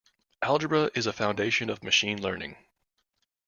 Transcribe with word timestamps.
Algebra 0.41 0.89
is 0.95 1.05
a 1.05 1.13
foundation 1.13 1.69
of 1.69 1.83
Machine 1.83 2.19
Learning. 2.19 2.57